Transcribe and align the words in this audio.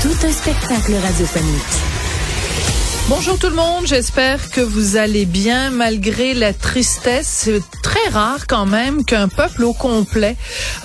Tout 0.00 0.14
un 0.24 0.30
spectacle 0.30 0.94
radiophonique. 0.94 1.62
Bonjour 3.08 3.36
tout 3.36 3.48
le 3.48 3.56
monde, 3.56 3.84
j'espère 3.84 4.48
que 4.50 4.60
vous 4.60 4.96
allez 4.96 5.24
bien 5.24 5.70
malgré 5.70 6.34
la 6.34 6.52
tristesse. 6.52 7.26
C'est 7.26 7.62
très 7.82 8.08
rare 8.10 8.46
quand 8.46 8.64
même 8.64 9.04
qu'un 9.04 9.26
peuple 9.26 9.64
au 9.64 9.72
complet 9.72 10.36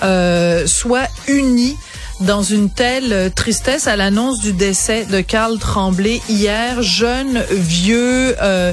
euh, 0.02 0.66
soit 0.66 1.06
uni 1.28 1.76
dans 2.22 2.42
une 2.42 2.70
telle 2.70 3.30
tristesse 3.36 3.86
à 3.86 3.94
l'annonce 3.94 4.40
du 4.40 4.52
décès 4.52 5.04
de 5.04 5.20
Karl 5.20 5.60
Tremblay 5.60 6.20
hier, 6.28 6.82
jeune, 6.82 7.40
vieux, 7.50 8.34
euh, 8.42 8.72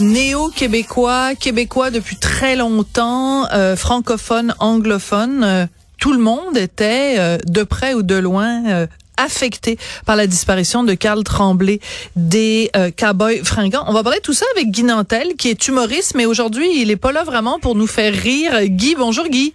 néo-québécois, 0.00 1.34
québécois 1.34 1.90
depuis 1.90 2.16
très 2.16 2.56
longtemps, 2.56 3.46
euh, 3.52 3.74
francophone, 3.74 4.54
anglophone. 4.58 5.44
Euh, 5.44 5.66
tout 5.98 6.12
le 6.12 6.20
monde 6.20 6.58
était 6.58 7.14
euh, 7.18 7.38
de 7.46 7.62
près 7.62 7.94
ou 7.94 8.02
de 8.02 8.16
loin 8.16 8.86
affecté 9.18 9.76
par 10.06 10.16
la 10.16 10.26
disparition 10.26 10.84
de 10.84 10.94
Karl 10.94 11.22
Tremblay 11.24 11.80
des 12.16 12.70
euh, 12.76 12.90
Cowboys 12.96 13.44
fringants. 13.44 13.84
On 13.86 13.92
va 13.92 14.02
parler 14.02 14.18
de 14.18 14.24
tout 14.24 14.32
ça 14.32 14.46
avec 14.54 14.70
Guy 14.70 14.84
Nantel, 14.84 15.34
qui 15.36 15.48
est 15.48 15.68
humoriste, 15.68 16.14
mais 16.14 16.26
aujourd'hui, 16.26 16.80
il 16.80 16.90
est 16.90 16.96
pas 16.96 17.12
là 17.12 17.24
vraiment 17.24 17.58
pour 17.58 17.74
nous 17.74 17.86
faire 17.86 18.14
rire. 18.14 18.52
Guy, 18.64 18.94
bonjour 18.96 19.26
Guy. 19.28 19.52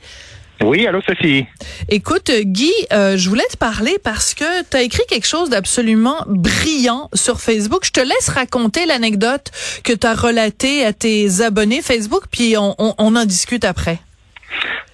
Oui, 0.61 0.87
allô 0.87 1.01
Sophie. 1.01 1.45
Écoute, 1.89 2.31
Guy, 2.31 2.71
euh, 2.93 3.17
je 3.17 3.27
voulais 3.27 3.43
te 3.51 3.57
parler 3.57 3.97
parce 4.01 4.33
que 4.33 4.63
tu 4.69 4.77
as 4.77 4.81
écrit 4.81 5.03
quelque 5.09 5.27
chose 5.27 5.49
d'absolument 5.49 6.23
brillant 6.27 7.09
sur 7.13 7.41
Facebook. 7.41 7.83
Je 7.85 7.91
te 7.91 7.99
laisse 7.99 8.29
raconter 8.29 8.85
l'anecdote 8.85 9.51
que 9.83 9.93
tu 9.93 10.07
as 10.07 10.13
relatée 10.13 10.85
à 10.85 10.93
tes 10.93 11.41
abonnés 11.41 11.81
Facebook, 11.81 12.23
puis 12.31 12.55
on, 12.57 12.75
on, 12.77 12.93
on 12.97 13.15
en 13.15 13.25
discute 13.25 13.65
après. 13.65 13.99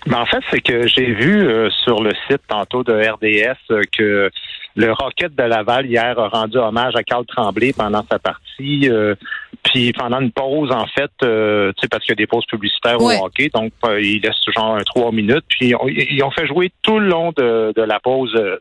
Ben, 0.07 0.17
en 0.17 0.25
fait, 0.25 0.39
c'est 0.49 0.61
que 0.61 0.87
j'ai 0.87 1.13
vu 1.13 1.47
euh, 1.47 1.69
sur 1.83 2.01
le 2.01 2.11
site 2.27 2.41
tantôt 2.47 2.83
de 2.83 2.93
RDS 2.93 3.57
euh, 3.69 3.81
que 3.95 4.31
le 4.75 4.91
Rocket 4.93 5.35
de 5.35 5.43
Laval 5.43 5.85
hier 5.87 6.17
a 6.17 6.27
rendu 6.29 6.57
hommage 6.57 6.95
à 6.95 7.03
Carl 7.03 7.25
Tremblay 7.25 7.73
pendant 7.73 8.03
sa 8.09 8.19
partie. 8.19 8.89
euh, 8.89 9.15
puis 9.63 9.91
pendant 9.93 10.21
une 10.21 10.31
pause, 10.31 10.71
en 10.71 10.85
fait, 10.87 11.11
euh, 11.23 11.71
tu 11.73 11.81
sais, 11.81 11.87
parce 11.89 12.03
qu'il 12.05 12.11
y 12.11 12.13
a 12.13 12.15
des 12.15 12.27
pauses 12.27 12.45
publicitaires 12.45 13.01
Ouais. 13.01 13.17
au 13.19 13.25
hockey, 13.25 13.49
donc 13.53 13.71
euh, 13.85 13.99
il 14.01 14.21
laisse 14.21 14.35
genre 14.55 14.75
un 14.75 14.83
trois 14.83 15.11
minutes. 15.11 15.43
Puis 15.49 15.73
on- 15.75 15.87
ils 15.87 16.23
ont 16.23 16.31
fait 16.31 16.47
jouer 16.47 16.71
tout 16.81 16.99
le 16.99 17.07
long 17.07 17.31
de, 17.35 17.73
de 17.75 17.81
la 17.81 17.99
pause 17.99 18.33
euh, 18.35 18.57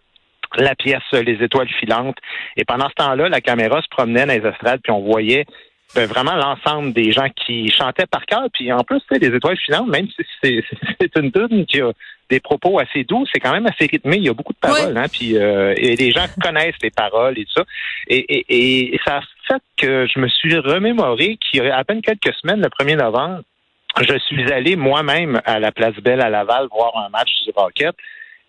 la 0.57 0.75
pièce 0.75 1.03
euh, 1.15 1.23
Les 1.23 1.43
Étoiles 1.45 1.69
filantes. 1.79 2.17
Et 2.57 2.65
pendant 2.65 2.89
ce 2.89 2.95
temps-là, 2.95 3.29
la 3.29 3.41
caméra 3.41 3.81
se 3.83 3.89
promenait 3.91 4.25
dans 4.27 4.33
les 4.33 4.49
estrades, 4.49 4.81
puis 4.83 4.91
on 4.93 5.03
voyait 5.03 5.45
ben, 5.95 6.07
vraiment 6.07 6.35
l'ensemble 6.35 6.93
des 6.93 7.13
gens 7.13 7.29
qui 7.31 7.71
chantaient 7.71 8.07
par 8.07 8.27
cœur. 8.27 8.47
Puis 8.53 8.73
en 8.73 8.85
plus, 8.85 9.01
tu 9.01 9.07
sais, 9.11 9.19
les 9.19 9.35
étoiles 9.35 9.57
filantes, 9.57 9.89
même 9.89 10.07
si 10.09 10.23
c'est 10.43 10.63
c'est 11.01 11.17
une 11.17 11.33
tune 11.33 11.67
qui 11.67 11.81
a 11.81 11.93
des 12.31 12.41
propos 12.41 12.79
assez 12.79 13.05
doux, 13.05 13.25
c'est 13.33 13.41
quand 13.41 13.53
même 13.53 13.67
assez 13.67 13.87
rythmé. 13.87 14.17
Il 14.17 14.25
y 14.25 14.29
a 14.29 14.35
beaucoup 14.35 14.53
de 14.53 14.59
paroles, 14.59 14.97
hein. 14.97 15.07
Puis 15.11 15.37
euh, 15.37 15.75
et 15.77 15.97
les 15.97 16.11
gens 16.11 16.27
connaissent 16.43 16.81
les 16.83 16.91
paroles 16.91 17.39
et 17.39 17.45
tout 17.45 17.53
ça. 17.57 17.65
Et, 18.09 18.19
et, 18.19 18.95
et 18.95 19.01
ça 19.05 19.19
a 19.19 19.21
fait 19.47 19.63
que 19.77 20.07
je 20.07 20.21
me 20.21 20.29
suis 20.29 20.59
remémoré 20.59 21.39
qu'il 21.39 21.63
y 21.63 21.69
a 21.69 21.77
à 21.77 21.85
peine 21.85 22.03
quelques 22.03 22.35
semaines, 22.35 22.61
le 22.61 22.69
1er 22.69 22.97
novembre, 22.97 23.43
je 24.01 24.19
suis 24.19 24.53
allé 24.53 24.77
moi-même 24.77 25.41
à 25.45 25.59
la 25.59 25.73
Place 25.73 25.97
Belle 25.97 26.21
à 26.21 26.29
Laval 26.29 26.69
voir 26.71 26.97
un 26.99 27.09
match 27.09 27.31
du 27.45 27.51
Rocket. 27.55 27.95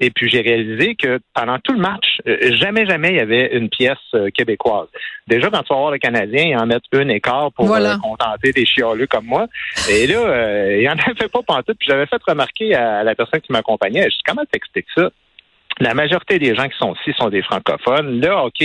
Et 0.02 0.12
puis 0.12 0.30
j'ai 0.30 0.42
réalisé 0.42 0.96
que 0.96 1.20
pendant 1.34 1.60
tout 1.60 1.74
le 1.74 1.80
match, 1.80 2.20
euh, 2.28 2.38
jamais, 2.56 2.86
jamais 2.86 3.10
il 3.10 3.16
y 3.18 3.20
avait 3.20 3.50
une 3.58 3.70
pièce 3.70 3.98
euh, 4.14 4.30
québécoise. 4.34 4.88
Déjà, 5.28 5.50
quand 5.50 5.62
tu 5.64 5.74
vas 5.74 5.80
voir 5.80 5.92
le 5.92 5.98
Canadien, 5.98 6.44
ils 6.46 6.58
en 6.58 6.66
mettent 6.66 6.84
une 6.94 7.12
écart 7.12 7.52
pour 7.52 7.66
Voilà. 7.66 7.96
euh, 7.96 7.98
contenter 7.98 8.52
des 8.54 8.66
chialeux 8.66 9.08
comme 9.08 9.26
moi. 9.26 9.48
Et 9.92 10.08
là, 10.08 10.20
euh, 10.20 10.78
il 10.82 10.88
en 10.88 10.94
avait 11.08 11.28
pas 11.28 11.42
pantoute. 11.46 11.78
Puis 11.78 11.88
j'avais 11.90 12.06
fait 12.06 12.22
remarquer 12.26 12.76
à 12.76 13.04
la 13.04 13.14
personne 13.14 13.42
qui 13.42 13.52
m'accompagnait, 13.52 14.04
je 14.04 14.16
dis, 14.16 14.24
comment 14.26 14.46
t'expliques 14.50 14.88
ça? 14.96 15.10
La 15.82 15.94
majorité 15.94 16.40
des 16.40 16.56
gens 16.56 16.68
qui 16.68 16.78
sont 16.78 16.94
ici 17.02 17.14
sont 17.18 17.30
des 17.30 17.42
francophones. 17.42 18.20
Là, 18.22 18.44
OK, 18.46 18.64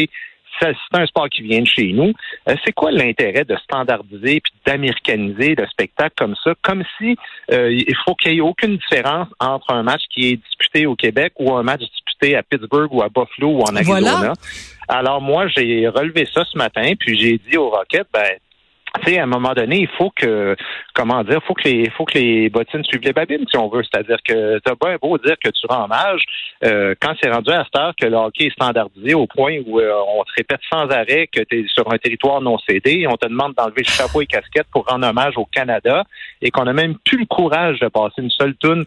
c'est 0.61 0.75
un 0.93 1.07
sport 1.07 1.29
qui 1.29 1.43
vient 1.43 1.61
de 1.61 1.67
chez 1.67 1.93
nous. 1.93 2.13
Euh, 2.49 2.57
c'est 2.65 2.73
quoi 2.73 2.91
l'intérêt 2.91 3.45
de 3.45 3.57
standardiser 3.57 4.41
puis 4.41 4.53
d'américaniser 4.67 5.55
le 5.55 5.67
spectacle 5.67 6.15
comme 6.17 6.35
ça, 6.43 6.55
comme 6.63 6.85
si 6.99 7.17
euh, 7.51 7.71
il 7.73 7.95
faut 8.05 8.15
qu'il 8.15 8.35
y 8.35 8.39
ait 8.39 8.41
aucune 8.41 8.77
différence 8.77 9.29
entre 9.41 9.71
un 9.73 9.83
match 9.83 10.03
qui 10.11 10.33
est 10.33 10.37
disputé 10.37 10.87
au 10.87 10.95
Québec 10.95 11.33
ou 11.39 11.55
un 11.55 11.63
match 11.63 11.81
disputé 11.81 12.37
à 12.37 12.43
Pittsburgh 12.43 12.93
ou 12.93 13.03
à 13.03 13.09
Buffalo 13.09 13.59
ou 13.59 13.61
en 13.63 13.75
Arizona. 13.75 14.17
Voilà. 14.17 14.33
Alors 14.89 15.21
moi, 15.21 15.47
j'ai 15.49 15.89
relevé 15.89 16.27
ça 16.33 16.45
ce 16.45 16.57
matin, 16.59 16.93
puis 16.99 17.19
j'ai 17.19 17.39
dit 17.39 17.57
aux 17.57 17.71
Rockets, 17.71 18.07
ben 18.13 18.39
tu 19.01 19.13
sais, 19.13 19.19
à 19.19 19.25
un 19.25 19.27
moment 19.27 19.53
donné, 19.55 19.81
il 19.81 19.89
faut 19.99 20.11
que, 20.11 20.57
comment 20.95 21.25
dire, 21.25 21.41
faut 21.47 21.55
que 21.55 21.69
les, 21.69 21.91
faut 21.91 22.05
que 22.05 22.19
les 22.19 22.49
bottines 22.49 22.85
suivent 22.85 23.03
les 23.03 23.13
babines, 23.13 23.45
si 23.51 23.57
on 23.57 23.69
veut. 23.69 23.83
C'est-à-dire 23.83 24.19
que 24.27 24.59
t'as 24.61 24.75
bien 24.81 24.97
beau 25.01 25.19
dire 25.19 25.37
que 25.43 25.51
tu 25.51 25.67
rends 25.69 25.85
hommage, 25.85 26.23
euh, 26.65 26.95
quand 27.01 27.15
c'est 27.21 27.31
rendu 27.31 27.51
à 27.51 27.65
cette 27.65 27.77
heure 27.77 27.95
que 28.01 28.07
le 28.07 28.17
hockey 28.17 28.47
est 28.47 28.53
standardisé 28.53 29.15
au 29.15 29.27
point 29.27 29.59
où 29.67 29.81
euh, 29.81 29.93
on 30.17 30.23
te 30.25 30.33
répète 30.37 30.61
sans 30.73 30.89
arrêt 30.91 31.27
que 31.27 31.41
tu 31.43 31.61
es 31.61 31.67
sur 31.69 31.93
un 31.93 31.99
territoire 31.99 32.41
non 32.41 32.59
cédé, 32.59 33.07
on 33.09 33.17
te 33.17 33.27
demande 33.27 33.55
d'enlever 33.55 33.85
chapeau 33.85 34.23
et 34.23 34.27
casquette 34.27 34.67
pour 34.73 34.87
rendre 34.87 35.07
hommage 35.09 35.37
au 35.37 35.45
Canada, 35.45 36.05
et 36.41 36.51
qu'on 36.51 36.65
n'a 36.65 36.73
même 36.73 36.97
plus 37.05 37.19
le 37.19 37.27
courage 37.27 37.81
de 37.81 37.89
passer 37.89 38.23
une 38.23 38.31
seule 38.31 38.55
toune 38.55 38.85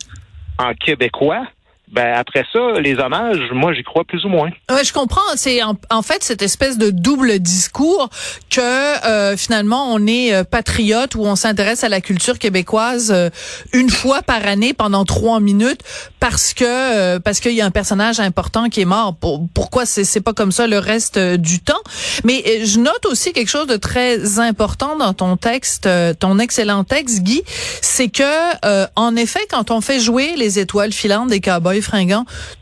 en 0.60 0.74
québécois, 0.74 1.46
ben 1.90 2.14
après 2.16 2.44
ça, 2.52 2.60
les 2.82 2.96
hommages, 2.96 3.40
moi 3.54 3.74
j'y 3.74 3.84
crois 3.84 4.04
plus 4.04 4.26
ou 4.26 4.30
moins. 4.30 4.50
Ouais, 4.70 4.84
je 4.84 4.92
comprends. 4.92 5.22
C'est 5.36 5.64
en, 5.64 5.76
en 5.90 6.02
fait 6.02 6.22
cette 6.24 6.42
espèce 6.42 6.78
de 6.78 6.90
double 6.90 7.40
discours 7.40 8.10
que 8.50 9.06
euh, 9.08 9.38
finalement 9.38 9.94
on 9.94 10.06
est 10.06 10.34
euh, 10.34 10.44
patriote 10.44 11.16
ou 11.16 11.22
on 11.22 11.36
s'intéresse 11.38 11.84
à 11.84 11.90
la 11.90 12.02
culture 12.02 12.40
québécoise 12.40 13.12
euh, 13.12 13.30
une 13.72 13.90
fois 13.90 14.22
par 14.22 14.46
année 14.46 14.74
pendant 14.74 15.06
trois 15.06 15.40
minutes 15.40 15.82
parce 16.20 16.54
que 16.54 16.66
euh, 16.66 17.20
parce 17.20 17.40
qu'il 17.40 17.54
y 17.54 17.62
a 17.62 17.66
un 17.66 17.72
personnage 17.72 18.20
important 18.20 18.68
qui 18.70 18.82
est 18.82 18.86
mort. 18.86 19.16
Pour- 19.16 19.48
pourquoi 19.54 19.86
c'est 19.86 20.04
c'est 20.04 20.22
pas 20.22 20.34
comme 20.34 20.52
ça 20.52 20.68
le 20.68 20.80
reste 20.80 21.18
euh, 21.18 21.38
du 21.38 21.60
temps? 21.62 21.82
Mais 22.26 22.66
je 22.66 22.80
note 22.80 23.06
aussi 23.06 23.32
quelque 23.32 23.50
chose 23.50 23.68
de 23.68 23.78
très 23.78 24.40
important 24.40 24.98
dans 24.98 25.14
ton 25.14 25.38
texte, 25.38 25.88
ton 26.20 26.38
excellent 26.40 26.84
texte, 26.84 27.22
Guy, 27.24 27.44
c'est 27.82 28.10
que 28.10 28.24
en 28.96 29.16
effet 29.16 29.42
quand 29.50 29.72
on 29.72 29.80
fait 29.82 30.00
jouer 30.00 30.34
les 30.36 30.60
étoiles 30.60 30.92
filantes 30.92 31.30
des 31.30 31.40
Cowboys 31.40 31.77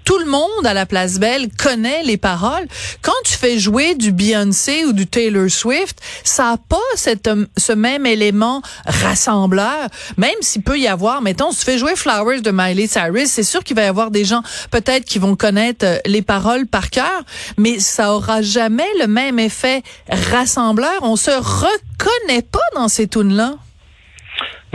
Tout 0.03 0.17
le 0.19 0.25
monde 0.25 0.65
à 0.65 0.73
la 0.73 0.85
Place 0.85 1.19
Belle 1.19 1.49
connaît 1.57 2.03
les 2.03 2.17
paroles. 2.17 2.67
Quand 3.01 3.11
tu 3.23 3.33
fais 3.33 3.57
jouer 3.57 3.95
du 3.95 4.11
Beyoncé 4.11 4.85
ou 4.85 4.93
du 4.93 5.07
Taylor 5.07 5.49
Swift, 5.49 5.99
ça 6.23 6.51
a 6.51 6.57
pas 6.57 6.77
cette, 6.95 7.29
ce 7.57 7.73
même 7.73 8.05
élément 8.05 8.61
rassembleur, 8.85 9.89
même 10.17 10.35
s'il 10.41 10.61
peut 10.61 10.79
y 10.79 10.87
avoir, 10.87 11.21
mettons, 11.21 11.51
si 11.51 11.59
tu 11.59 11.65
fais 11.65 11.77
jouer 11.77 11.95
Flowers 11.95 12.41
de 12.41 12.51
Miley 12.51 12.87
Cyrus, 12.87 13.29
c'est 13.29 13.43
sûr 13.43 13.63
qu'il 13.63 13.75
va 13.75 13.83
y 13.83 13.87
avoir 13.87 14.11
des 14.11 14.25
gens 14.25 14.43
peut-être 14.71 15.05
qui 15.05 15.19
vont 15.19 15.35
connaître 15.35 15.85
euh, 15.85 15.97
les 16.05 16.21
paroles 16.21 16.67
par 16.67 16.89
cœur, 16.89 17.23
mais 17.57 17.79
ça 17.79 18.13
aura 18.13 18.41
jamais 18.41 18.87
le 18.99 19.07
même 19.07 19.39
effet 19.39 19.83
rassembleur. 20.09 20.99
On 21.01 21.15
se 21.15 21.31
reconnaît 21.31 22.41
pas 22.41 22.59
dans 22.75 22.87
ces 22.87 23.07
tunes-là. 23.07 23.55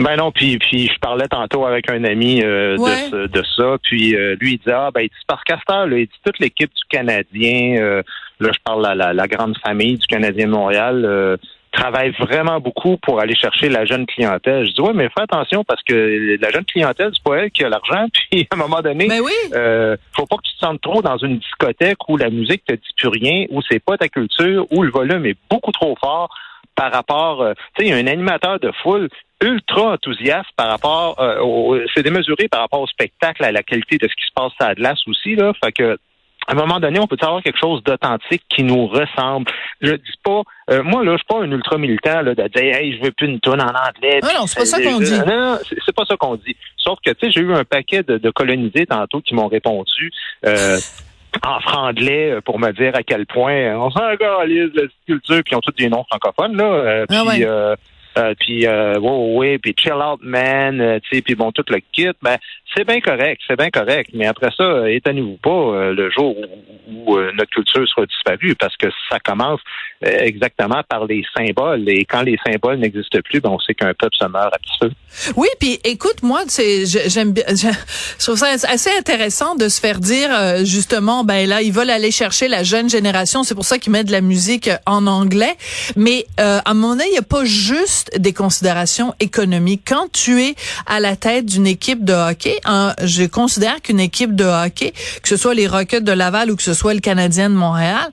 Ben 0.00 0.16
non, 0.16 0.32
puis 0.32 0.58
puis 0.58 0.88
je 0.88 0.98
parlais 0.98 1.28
tantôt 1.28 1.66
avec 1.66 1.90
un 1.90 2.04
ami 2.04 2.42
euh, 2.42 2.76
de, 2.76 3.26
de, 3.26 3.42
ça, 3.56 3.76
puis 3.82 4.16
euh, 4.16 4.34
lui 4.40 4.54
il 4.54 4.58
disait 4.58 4.72
ah 4.72 4.90
ben 4.92 5.02
il 5.02 5.08
dit 5.08 5.14
parce 5.26 5.42
qu'à 5.44 5.58
là, 5.68 5.98
il 5.98 6.06
dit 6.06 6.20
toute 6.24 6.38
l'équipe 6.38 6.70
du 6.70 6.82
Canadien, 6.88 7.76
euh, 7.80 8.02
là 8.40 8.50
je 8.52 8.58
parle 8.64 8.82
la, 8.82 8.94
la, 8.94 9.12
la, 9.12 9.28
grande 9.28 9.56
famille 9.58 9.98
du 9.98 10.06
Canadien 10.06 10.46
de 10.46 10.52
Montréal 10.52 11.38
travaille 11.72 12.10
vraiment 12.18 12.60
beaucoup 12.60 12.96
pour 12.98 13.20
aller 13.20 13.34
chercher 13.34 13.68
la 13.68 13.84
jeune 13.84 14.06
clientèle. 14.06 14.66
Je 14.66 14.72
dis 14.72 14.80
ouais, 14.80 14.92
mais 14.92 15.08
fais 15.08 15.22
attention 15.22 15.64
parce 15.64 15.82
que 15.82 16.36
la 16.40 16.50
jeune 16.50 16.64
clientèle, 16.64 17.10
c'est 17.12 17.22
pas 17.22 17.36
elle 17.36 17.50
qui 17.50 17.64
a 17.64 17.68
l'argent. 17.68 18.06
Puis 18.30 18.46
à 18.50 18.54
un 18.54 18.58
moment 18.58 18.80
donné, 18.80 19.06
ben 19.06 19.20
oui. 19.20 19.32
euh, 19.54 19.96
faut 20.12 20.26
pas 20.26 20.36
que 20.36 20.42
tu 20.42 20.54
te 20.54 20.66
sentes 20.66 20.80
trop 20.80 21.02
dans 21.02 21.16
une 21.18 21.38
discothèque 21.38 22.08
où 22.08 22.16
la 22.16 22.30
musique 22.30 22.64
te 22.64 22.74
dit 22.74 22.94
plus 22.96 23.08
rien, 23.08 23.46
où 23.50 23.60
c'est 23.68 23.82
pas 23.82 23.96
ta 23.96 24.08
culture, 24.08 24.66
où 24.70 24.82
le 24.82 24.90
volume 24.90 25.26
est 25.26 25.36
beaucoup 25.48 25.72
trop 25.72 25.96
fort 26.00 26.34
par 26.74 26.92
rapport, 26.92 27.42
euh, 27.42 27.52
tu 27.76 27.84
sais, 27.84 27.88
il 27.88 27.90
y 27.90 27.92
a 27.92 27.96
un 27.96 28.06
animateur 28.06 28.58
de 28.58 28.72
foule 28.82 29.08
ultra 29.42 29.92
enthousiaste 29.92 30.50
par 30.56 30.68
rapport, 30.68 31.20
euh, 31.20 31.84
c'est 31.94 32.02
démesuré 32.02 32.48
par 32.48 32.60
rapport 32.60 32.80
au 32.80 32.86
spectacle, 32.86 33.44
à 33.44 33.52
la 33.52 33.62
qualité 33.62 33.98
de 33.98 34.08
ce 34.08 34.14
qui 34.14 34.26
se 34.26 34.32
passe 34.34 34.52
à 34.60 34.68
Atlas 34.68 34.98
aussi 35.06 35.34
là. 35.34 35.52
Fait 35.62 35.72
que 35.72 35.98
à 36.46 36.52
un 36.52 36.56
moment 36.56 36.80
donné, 36.80 36.98
on 36.98 37.06
peut 37.06 37.18
avoir 37.20 37.42
quelque 37.42 37.58
chose 37.60 37.82
d'authentique 37.84 38.42
qui 38.48 38.64
nous 38.64 38.86
ressemble. 38.86 39.46
Je 39.80 39.92
dis 39.92 40.18
pas, 40.24 40.42
euh, 40.70 40.82
moi 40.82 41.04
là, 41.04 41.12
je 41.12 41.18
suis 41.18 41.26
pas 41.26 41.42
un 41.42 41.50
ultra 41.50 41.78
militant 41.78 42.22
là, 42.22 42.34
de 42.34 42.48
dire, 42.48 42.76
hey, 42.76 42.96
je 42.96 43.04
veux 43.04 43.12
plus 43.12 43.28
une 43.28 43.40
tonne 43.40 43.60
en 43.60 43.68
anglais. 43.68 44.20
Non, 44.22 44.30
non, 44.40 44.46
c'est 44.46 44.58
pas 44.58 44.66
ça 44.66 44.82
qu'on 44.82 44.98
dit. 44.98 45.18
Non, 45.26 45.58
c'est 45.62 45.94
pas 45.94 46.04
ça 46.06 46.16
qu'on 46.16 46.36
dit. 46.36 46.56
Sauf 46.76 46.98
que 47.04 47.10
tu 47.12 47.26
sais, 47.26 47.32
j'ai 47.32 47.40
eu 47.40 47.54
un 47.54 47.64
paquet 47.64 48.02
de, 48.02 48.30
colonisés 48.30 48.86
tantôt 48.86 49.20
qui 49.20 49.34
m'ont 49.34 49.48
répondu. 49.48 50.10
Euh, 50.46 50.78
en 51.46 51.60
franglais 51.60 52.40
pour 52.44 52.58
me 52.58 52.72
dire 52.72 52.94
à 52.96 53.02
quel 53.02 53.26
point 53.26 53.76
on 53.76 53.90
s'en 53.90 54.06
réalise 54.18 54.70
la 54.74 54.82
culture, 55.06 55.42
puis 55.44 55.52
ils 55.52 55.56
ont 55.56 55.60
tous 55.60 55.72
des 55.72 55.88
noms 55.88 56.04
francophones, 56.10 56.56
là. 56.56 56.64
Euh, 56.64 57.06
ah 57.08 57.22
puis, 57.28 57.44
euh, 57.44 57.76
euh, 58.18 58.34
puis 58.38 58.66
euh, 58.66 58.98
ouais, 58.98 59.58
puis 59.58 59.74
chill 59.78 59.92
out 59.94 60.20
man, 60.22 60.80
euh, 60.80 60.98
tu 61.00 61.16
sais, 61.16 61.22
puis 61.22 61.34
bon 61.34 61.52
tout 61.52 61.64
le 61.68 61.78
kit, 61.92 62.10
ben 62.22 62.36
c'est 62.74 62.86
bien 62.86 63.00
correct, 63.00 63.40
c'est 63.46 63.56
bien 63.56 63.70
correct, 63.70 64.10
mais 64.14 64.26
après 64.26 64.50
ça, 64.56 64.90
étonnez-vous 64.90 65.38
pas 65.38 65.90
le 65.92 66.10
jour 66.10 66.36
où, 66.88 67.18
notre 67.18 67.50
culture 67.50 67.88
sera 67.88 68.06
disparue, 68.06 68.54
parce 68.54 68.76
que 68.76 68.88
ça 69.10 69.18
commence 69.18 69.60
exactement 70.02 70.82
par 70.88 71.06
les 71.06 71.22
symboles, 71.36 71.88
et 71.88 72.04
quand 72.04 72.22
les 72.22 72.38
symboles 72.46 72.78
n'existent 72.78 73.18
plus, 73.24 73.40
ben 73.40 73.50
on 73.50 73.58
sait 73.58 73.74
qu'un 73.74 73.92
peuple 73.94 74.16
se 74.18 74.24
meurt 74.26 74.52
à 74.54 74.58
petit 74.58 74.78
feu. 74.80 74.90
Oui, 75.36 75.48
puis 75.58 75.78
écoute, 75.84 76.22
moi, 76.22 76.42
c'est 76.48 76.86
j'aime 76.86 77.32
bien, 77.32 77.44
je 77.48 78.24
trouve 78.24 78.36
ça 78.36 78.48
assez 78.68 78.90
intéressant 78.98 79.56
de 79.56 79.68
se 79.68 79.80
faire 79.80 79.98
dire 79.98 80.30
justement, 80.64 81.24
ben 81.24 81.48
là, 81.48 81.62
ils 81.62 81.72
veulent 81.72 81.90
aller 81.90 82.10
chercher 82.10 82.48
la 82.48 82.62
jeune 82.62 82.88
génération, 82.88 83.42
c'est 83.42 83.54
pour 83.54 83.64
ça 83.64 83.78
qu'ils 83.78 83.92
mettent 83.92 84.06
de 84.06 84.12
la 84.12 84.20
musique 84.20 84.70
en 84.86 85.06
anglais, 85.06 85.56
mais 85.96 86.26
à 86.36 86.70
un 86.70 86.74
moment 86.74 86.94
donné, 86.94 87.04
il 87.08 87.12
n'y 87.12 87.18
a 87.18 87.22
pas 87.22 87.44
juste 87.44 88.10
des 88.18 88.32
considérations 88.32 89.14
économiques. 89.20 89.82
Quand 89.86 90.10
tu 90.12 90.42
es 90.42 90.54
à 90.86 91.00
la 91.00 91.16
tête 91.16 91.46
d'une 91.46 91.66
équipe 91.66 92.04
de 92.04 92.12
hockey, 92.12 92.58
hein, 92.64 92.94
je 93.02 93.24
considère 93.24 93.82
qu'une 93.82 94.00
équipe 94.00 94.34
de 94.34 94.44
hockey, 94.44 94.92
que 95.22 95.28
ce 95.28 95.36
soit 95.36 95.54
les 95.54 95.66
Rockets 95.66 96.04
de 96.04 96.12
Laval 96.12 96.50
ou 96.50 96.56
que 96.56 96.62
ce 96.62 96.74
soit 96.74 96.94
le 96.94 97.00
Canadien 97.00 97.50
de 97.50 97.54
Montréal, 97.54 98.08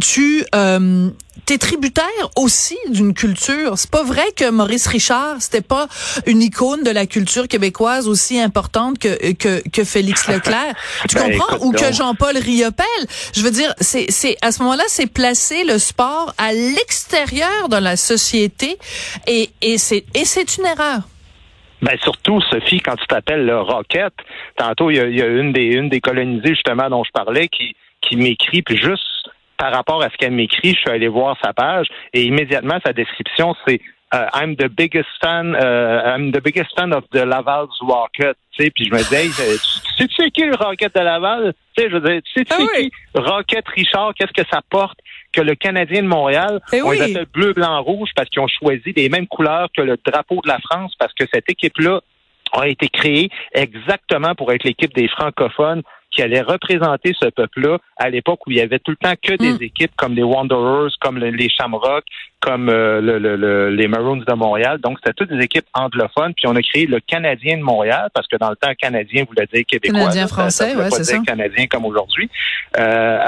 tu 0.00 0.44
euh, 0.54 1.10
t'es 1.46 1.58
tributaire 1.58 2.06
aussi 2.36 2.78
d'une 2.88 3.14
culture. 3.14 3.76
C'est 3.76 3.90
pas 3.90 4.02
vrai 4.02 4.24
que 4.36 4.50
Maurice 4.50 4.86
Richard, 4.86 5.40
c'était 5.40 5.62
pas 5.62 5.88
une 6.26 6.42
icône 6.42 6.82
de 6.82 6.90
la 6.90 7.06
culture 7.06 7.48
québécoise 7.48 8.08
aussi 8.08 8.40
importante 8.40 8.98
que 8.98 9.32
que, 9.32 9.66
que 9.68 9.84
Félix 9.84 10.28
Leclerc. 10.32 10.74
tu 11.08 11.16
ben, 11.16 11.38
comprends? 11.38 11.66
ou 11.66 11.72
que 11.72 11.92
Jean-Paul 11.92 12.36
Riopel. 12.36 12.86
Je 13.34 13.42
veux 13.42 13.50
dire, 13.50 13.74
c'est 13.80 14.10
c'est 14.10 14.36
à 14.42 14.52
ce 14.52 14.62
moment-là, 14.62 14.84
c'est 14.88 15.12
placer 15.12 15.64
le 15.64 15.78
sport 15.78 16.34
à 16.38 16.52
l'extérieur 16.52 17.68
de 17.68 17.76
la 17.76 17.96
société 17.96 18.78
et 19.26 19.50
et 19.60 19.78
c'est 19.78 20.04
et 20.14 20.24
c'est 20.24 20.56
une 20.58 20.66
erreur. 20.66 21.00
Ben 21.82 21.98
surtout, 22.00 22.40
Sophie, 22.42 22.80
quand 22.80 22.94
tu 22.94 23.06
t'appelles 23.08 23.44
le 23.44 23.60
Rocket, 23.60 24.12
tantôt 24.56 24.90
il 24.90 24.96
y 24.96 25.00
a, 25.00 25.08
y 25.08 25.20
a, 25.20 25.26
une 25.26 25.52
des 25.52 25.64
une 25.64 25.88
des 25.88 26.00
colonisées 26.00 26.54
justement 26.54 26.88
dont 26.88 27.02
je 27.02 27.10
parlais 27.10 27.48
qui 27.48 27.74
qui 28.00 28.16
m'écrit 28.16 28.62
puis 28.62 28.76
juste 28.76 29.02
par 29.62 29.72
rapport 29.72 30.02
à 30.02 30.10
ce 30.10 30.16
qu'elle 30.16 30.32
m'écrit, 30.32 30.70
je 30.74 30.80
suis 30.80 30.90
allé 30.90 31.06
voir 31.06 31.36
sa 31.40 31.52
page 31.52 31.86
et 32.12 32.24
immédiatement 32.24 32.78
sa 32.84 32.92
description 32.92 33.54
c'est 33.64 33.80
uh, 34.12 34.26
I'm 34.34 34.56
the 34.56 34.68
biggest 34.68 35.08
fan, 35.22 35.54
uh, 35.54 36.02
I'm 36.04 36.32
the 36.32 36.40
biggest 36.40 36.74
fan 36.76 36.92
of 36.92 37.04
the 37.12 37.24
Laval's 37.24 37.78
Rocket. 37.80 38.36
Tu 38.50 38.64
sais, 38.64 38.70
puis 38.70 38.86
je 38.86 38.92
me 38.92 38.98
disais, 38.98 39.56
tu 39.96 40.08
sais 40.16 40.30
qui 40.32 40.42
le 40.42 40.56
Rocket 40.56 40.92
de 40.92 41.00
Laval? 41.00 41.54
Tu 41.76 41.82
sais, 41.84 41.90
je 41.90 41.94
veux 41.94 42.00
dire, 42.00 42.20
tu 42.22 42.32
sais, 42.40 42.44
tu 42.44 42.56
sais 42.56 42.62
ah 42.68 42.76
qui 42.76 42.92
Rocket 43.14 43.68
Richard, 43.68 44.14
qu'est-ce 44.18 44.32
que 44.32 44.48
ça 44.52 44.62
porte 44.68 44.98
que 45.32 45.40
le 45.40 45.54
Canadien 45.54 46.02
de 46.02 46.08
Montréal, 46.08 46.60
eh 46.72 46.82
on 46.82 46.90
les 46.90 47.00
appelle 47.00 47.26
bleu, 47.32 47.52
blanc, 47.52 47.80
rouge 47.84 48.10
parce 48.16 48.28
qu'ils 48.30 48.42
ont 48.42 48.48
choisi 48.48 48.92
les 48.96 49.08
mêmes 49.08 49.28
couleurs 49.28 49.68
que 49.76 49.82
le 49.82 49.96
drapeau 50.04 50.40
de 50.42 50.48
la 50.48 50.58
France 50.58 50.92
parce 50.98 51.14
que 51.14 51.24
cette 51.32 51.48
équipe-là 51.48 52.00
a 52.52 52.66
été 52.66 52.88
créée 52.88 53.30
exactement 53.54 54.34
pour 54.34 54.52
être 54.52 54.64
l'équipe 54.64 54.92
des 54.92 55.06
francophones 55.06 55.82
qui 56.12 56.22
allait 56.22 56.42
représenter 56.42 57.12
ce 57.18 57.28
peuple-là 57.30 57.78
à 57.96 58.10
l'époque 58.10 58.46
où 58.46 58.50
il 58.50 58.58
y 58.58 58.60
avait 58.60 58.78
tout 58.78 58.92
le 58.92 58.96
temps 58.96 59.14
que 59.20 59.34
des 59.34 59.54
hmm. 59.54 59.62
équipes 59.62 59.92
comme 59.96 60.14
les 60.14 60.22
Wanderers, 60.22 60.90
comme 61.00 61.18
les 61.18 61.48
Shamrocks, 61.48 62.04
comme 62.40 62.68
euh, 62.68 63.00
le, 63.00 63.70
les 63.70 63.88
Maroons 63.88 64.16
de 64.16 64.34
Montréal. 64.34 64.78
Donc, 64.78 64.98
c'était 64.98 65.14
toutes 65.14 65.30
des 65.30 65.42
équipes 65.42 65.66
anglophones. 65.72 66.34
Puis 66.34 66.46
on 66.46 66.54
a 66.54 66.62
créé 66.62 66.86
le 66.86 67.00
Canadien 67.00 67.56
de 67.56 67.62
Montréal 67.62 68.10
parce 68.14 68.28
que 68.28 68.36
dans 68.36 68.50
le 68.50 68.56
temps, 68.56 68.72
Canadien 68.78 69.24
voulait 69.26 69.46
dire 69.52 69.64
québécois. 69.66 70.00
Canadien 70.00 70.26
français, 70.26 70.76
ouais, 70.76 70.90
c'est 70.90 71.04
ça. 71.04 71.18
Canadien 71.26 71.66
comme 71.66 71.86
aujourd'hui. 71.86 72.28
Euh, 72.78 73.18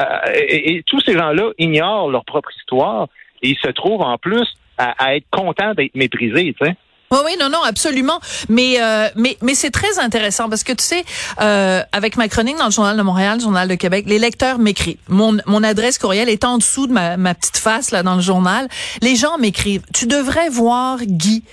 et, 0.48 0.82
tous 0.86 1.00
ces 1.00 1.14
gens-là 1.14 1.50
ignorent 1.58 2.10
leur 2.10 2.24
propre 2.24 2.50
histoire 2.56 3.08
et 3.42 3.50
ils 3.50 3.58
se 3.58 3.68
trouvent 3.68 4.02
en 4.02 4.18
plus 4.18 4.46
à, 4.76 4.94
à 5.02 5.14
être 5.16 5.26
contents 5.30 5.72
d'être 5.74 5.94
méprisés, 5.94 6.54
tu 6.58 6.66
sais. 6.66 6.76
Oui, 7.14 7.20
oui, 7.26 7.36
non, 7.38 7.48
non, 7.48 7.62
absolument. 7.62 8.18
Mais 8.48 8.78
euh, 8.80 9.08
mais 9.14 9.36
mais 9.40 9.54
c'est 9.54 9.70
très 9.70 10.00
intéressant 10.00 10.48
parce 10.48 10.64
que 10.64 10.72
tu 10.72 10.84
sais, 10.84 11.04
euh, 11.40 11.82
avec 11.92 12.16
ma 12.16 12.28
chronique 12.28 12.58
dans 12.58 12.64
le 12.64 12.72
journal 12.72 12.96
de 12.96 13.02
Montréal, 13.02 13.38
le 13.38 13.42
journal 13.44 13.68
de 13.68 13.74
Québec, 13.76 14.06
les 14.08 14.18
lecteurs 14.18 14.58
m'écrivent. 14.58 14.96
Mon 15.08 15.36
mon 15.46 15.62
adresse 15.62 15.98
courriel 15.98 16.28
est 16.28 16.44
en 16.44 16.58
dessous 16.58 16.88
de 16.88 16.92
ma, 16.92 17.16
ma 17.16 17.34
petite 17.34 17.58
face 17.58 17.92
là 17.92 18.02
dans 18.02 18.16
le 18.16 18.20
journal. 18.20 18.68
Les 19.00 19.14
gens 19.14 19.38
m'écrivent. 19.38 19.84
Tu 19.94 20.06
devrais 20.06 20.48
voir 20.48 20.98
Guy. 21.04 21.44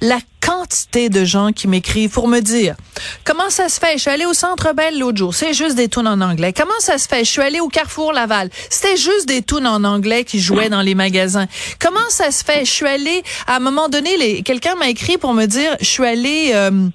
La 0.00 0.18
quantité 0.50 1.08
de 1.10 1.24
gens 1.24 1.52
qui 1.52 1.68
m'écrivent 1.68 2.10
pour 2.10 2.26
me 2.26 2.40
dire 2.40 2.74
comment 3.24 3.50
ça 3.50 3.68
se 3.68 3.78
fait? 3.78 3.92
Je 3.94 3.98
suis 3.98 4.10
allée 4.10 4.26
au 4.26 4.34
Centre 4.34 4.74
Bell 4.74 4.98
l'autre 4.98 5.18
jour, 5.18 5.32
c'est 5.32 5.54
juste 5.54 5.76
des 5.76 5.88
tunes 5.88 6.08
en 6.08 6.20
anglais. 6.20 6.52
Comment 6.52 6.80
ça 6.80 6.98
se 6.98 7.06
fait? 7.06 7.24
Je 7.24 7.30
suis 7.30 7.40
allée 7.40 7.60
au 7.60 7.68
Carrefour 7.68 8.12
Laval, 8.12 8.50
c'était 8.68 8.96
juste 8.96 9.26
des 9.26 9.42
tunes 9.42 9.68
en 9.68 9.84
anglais 9.84 10.24
qui 10.24 10.40
jouaient 10.40 10.68
dans 10.68 10.82
les 10.82 10.96
magasins. 10.96 11.46
Comment 11.78 12.08
ça 12.08 12.32
se 12.32 12.42
fait? 12.42 12.64
Je 12.64 12.70
suis 12.70 12.86
allée 12.86 13.22
à 13.46 13.56
un 13.56 13.60
moment 13.60 13.88
donné, 13.88 14.16
les, 14.16 14.42
quelqu'un 14.42 14.74
m'a 14.74 14.88
écrit 14.88 15.18
pour 15.18 15.34
me 15.34 15.46
dire 15.46 15.76
je 15.80 15.86
suis 15.86 16.04
allée 16.04 16.50
euh, 16.52 16.88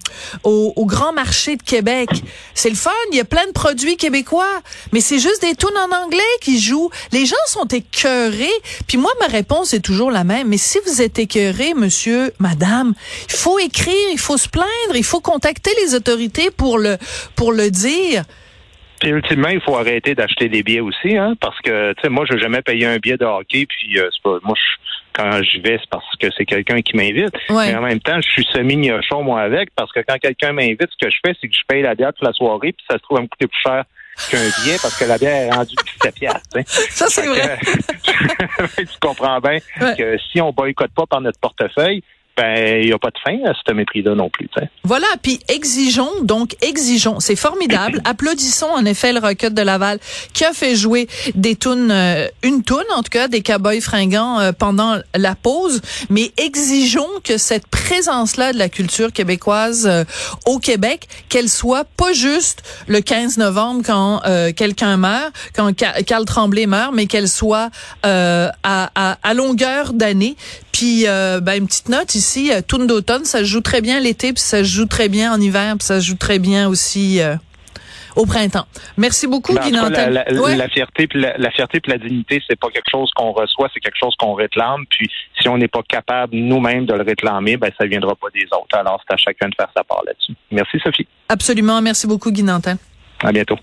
au, 0.43 0.85
Grand 0.85 1.13
Marché 1.13 1.55
de 1.55 1.63
Québec. 1.63 2.09
C'est 2.53 2.69
le 2.69 2.75
fun, 2.75 2.91
il 3.11 3.17
y 3.17 3.21
a 3.21 3.25
plein 3.25 3.47
de 3.47 3.51
produits 3.51 3.97
québécois, 3.97 4.61
mais 4.91 4.99
c'est 4.99 5.19
juste 5.19 5.41
des 5.41 5.55
tunes 5.55 5.77
en 5.77 5.95
anglais 6.03 6.21
qui 6.41 6.59
jouent. 6.59 6.91
Les 7.11 7.25
gens 7.25 7.35
sont 7.47 7.65
écœurés. 7.65 8.49
Puis 8.85 8.97
moi 8.97 9.11
ma 9.21 9.27
réponse 9.27 9.73
est 9.73 9.79
toujours 9.79 10.11
la 10.11 10.25
même. 10.25 10.49
Mais 10.49 10.57
si 10.57 10.77
vous 10.85 11.01
êtes 11.01 11.17
écœuré, 11.19 11.73
monsieur, 11.73 12.33
madame, 12.39 12.93
il 13.29 13.35
faut 13.35 13.44
écrire, 13.59 14.09
il 14.11 14.19
faut 14.19 14.37
se 14.37 14.49
plaindre, 14.49 14.95
il 14.95 15.03
faut 15.03 15.21
contacter 15.21 15.71
les 15.83 15.95
autorités 15.95 16.51
pour 16.51 16.77
le 16.77 16.97
pour 17.35 17.51
le 17.51 17.69
dire. 17.69 18.23
Puis 18.99 19.09
ultimement, 19.09 19.49
il 19.49 19.61
faut 19.61 19.75
arrêter 19.75 20.15
d'acheter 20.15 20.47
des 20.47 20.63
billets 20.63 20.79
aussi, 20.79 21.17
hein, 21.17 21.35
parce 21.39 21.59
que 21.61 21.93
tu 21.93 22.01
sais, 22.01 22.09
moi, 22.09 22.25
j'ai 22.29 22.39
jamais 22.39 22.61
payé 22.61 22.85
un 22.85 22.97
billet 22.97 23.17
de 23.17 23.25
hockey, 23.25 23.65
puis 23.65 23.99
euh, 23.99 24.09
c'est 24.11 24.21
pas 24.23 24.37
moi 24.43 24.55
quand 25.15 25.41
je 25.43 25.61
vais, 25.61 25.77
c'est 25.79 25.89
parce 25.89 26.15
que 26.19 26.27
c'est 26.37 26.45
quelqu'un 26.45 26.81
qui 26.81 26.95
m'invite. 26.95 27.33
Mais 27.49 27.75
en 27.75 27.81
même 27.81 27.99
temps, 28.01 28.19
je 28.21 28.29
suis 28.29 28.45
semi-gnochon, 28.51 29.23
moi, 29.23 29.41
avec, 29.41 29.69
parce 29.75 29.91
que 29.93 30.01
quand 30.05 30.17
quelqu'un 30.17 30.51
m'invite, 30.51 30.89
ce 30.91 31.05
que 31.05 31.09
je 31.09 31.17
fais, 31.25 31.33
c'est 31.39 31.47
que 31.47 31.55
je 31.55 31.63
paye 31.67 31.81
la 31.81 31.95
bière 31.95 32.13
toute 32.13 32.27
la 32.27 32.33
soirée, 32.33 32.73
puis 32.73 32.85
ça 32.89 32.97
se 32.97 33.03
trouve 33.03 33.19
à 33.19 33.21
me 33.21 33.27
coûter 33.27 33.47
plus 33.47 33.61
cher 33.61 33.85
qu'un 34.29 34.37
billet 34.37 34.77
parce 34.81 34.97
que 34.97 35.05
la 35.05 35.17
bière 35.17 35.35
est 35.35 35.51
rendue 35.51 35.75
17 35.99 36.15
piastres. 36.15 36.59
Ça, 36.65 37.07
c'est 37.07 37.27
vrai. 37.27 37.59
tu 38.77 38.85
comprends 39.01 39.39
bien 39.39 39.57
que 39.97 40.17
si 40.31 40.41
on 40.41 40.51
boycotte 40.51 40.91
pas 40.95 41.05
par 41.05 41.21
notre 41.21 41.39
portefeuille, 41.39 42.01
ben 42.37 42.81
il 42.81 42.87
n'y 42.87 42.93
a 42.93 42.99
pas 42.99 43.11
de 43.11 43.19
fin 43.23 43.37
à 43.49 43.53
ce 43.53 43.73
mépris-là 43.73 44.13
non 44.15 44.29
plus. 44.29 44.49
Voilà, 44.83 45.07
puis 45.21 45.39
exigeons, 45.47 46.21
donc 46.23 46.55
exigeons. 46.61 47.19
C'est 47.19 47.35
formidable. 47.35 48.01
Applaudissons 48.05 48.69
en 48.69 48.85
effet 48.85 49.13
le 49.13 49.19
Rocket 49.19 49.53
de 49.53 49.61
Laval 49.61 49.99
qui 50.33 50.43
a 50.43 50.51
fait 50.51 50.75
jouer 50.75 51.07
des 51.33 51.55
tunes, 51.55 51.91
euh, 51.91 52.27
une 52.43 52.63
tune 52.63 52.77
en 52.93 53.03
tout 53.03 53.09
cas, 53.09 53.27
des 53.27 53.41
cowboys 53.41 53.81
fringants 53.81 54.39
euh, 54.39 54.51
pendant 54.51 54.97
la 55.15 55.35
pause, 55.35 55.81
mais 56.09 56.31
exigeons 56.37 57.07
que 57.23 57.37
cette 57.37 57.67
présence-là 57.67 58.51
de 58.51 58.57
la 58.57 58.69
culture 58.69 59.13
québécoise 59.13 59.87
euh, 59.87 60.03
au 60.45 60.59
Québec, 60.59 61.07
qu'elle 61.29 61.49
soit 61.49 61.85
pas 61.97 62.11
juste 62.13 62.63
le 62.87 62.99
15 62.99 63.37
novembre 63.37 63.83
quand 63.85 64.21
quelqu'un 64.55 64.97
meurt, 64.97 65.33
quand 65.55 65.71
Carl 66.05 66.25
Tremblay 66.25 66.65
meurt, 66.65 66.93
mais 66.93 67.05
qu'elle 67.05 67.27
soit 67.27 67.69
à, 68.03 68.51
à, 68.63 69.17
à 69.21 69.33
longueur 69.33 69.93
d'année. 69.93 70.35
Puis, 70.75 71.07
euh, 71.07 71.39
ben, 71.39 71.53
une 71.61 71.67
petite 71.67 71.87
note 71.87 72.15
ici, 72.15 72.51
euh, 72.51 72.59
Tourne 72.59 72.85
d'automne, 72.85 73.23
ça 73.23 73.39
se 73.39 73.45
joue 73.45 73.61
très 73.61 73.79
bien 73.79 74.01
l'été, 74.01 74.33
puis 74.33 74.41
ça 74.41 74.57
se 74.57 74.69
joue 74.69 74.85
très 74.85 75.07
bien 75.07 75.33
en 75.33 75.39
hiver, 75.39 75.75
puis 75.77 75.85
ça 75.85 76.01
se 76.01 76.05
joue 76.05 76.17
très 76.17 76.37
bien 76.37 76.67
aussi 76.67 77.21
euh, 77.21 77.37
au 78.17 78.25
printemps. 78.25 78.65
Merci 78.97 79.25
beaucoup, 79.25 79.53
ben, 79.53 79.61
Guy 79.61 79.71
la, 79.71 80.09
la, 80.09 80.67
fierté, 80.67 81.07
puis 81.07 81.21
la, 81.21 81.51
fierté, 81.51 81.79
puis 81.79 81.93
la 81.93 81.97
dignité, 81.97 82.41
c'est 82.45 82.59
pas 82.59 82.67
quelque 82.71 82.91
chose 82.91 83.09
qu'on 83.15 83.31
reçoit, 83.31 83.69
c'est 83.73 83.79
quelque 83.79 83.97
chose 83.97 84.15
qu'on 84.19 84.33
réclame. 84.33 84.83
Puis, 84.89 85.09
si 85.39 85.47
on 85.47 85.57
n'est 85.57 85.69
pas 85.69 85.81
capable 85.87 86.35
nous-mêmes 86.35 86.85
de 86.85 86.93
le 86.93 87.03
réclamer, 87.03 87.55
ben, 87.55 87.71
ça 87.79 87.85
viendra 87.85 88.13
pas 88.13 88.27
des 88.33 88.43
autres. 88.47 88.77
Alors, 88.77 89.01
c'est 89.07 89.13
à 89.13 89.17
chacun 89.17 89.47
de 89.47 89.55
faire 89.55 89.69
sa 89.73 89.85
part 89.85 90.01
là-dessus. 90.05 90.33
Merci, 90.51 90.77
Sophie. 90.83 91.07
Absolument. 91.29 91.81
Merci 91.81 92.05
beaucoup, 92.05 92.33
Guy 92.33 92.43
Nantel. 92.43 92.75
À 93.23 93.31
bientôt. 93.31 93.57